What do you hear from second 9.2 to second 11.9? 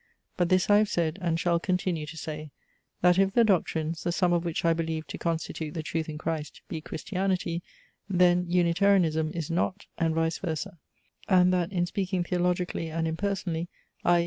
is not, and vice versa: and that, in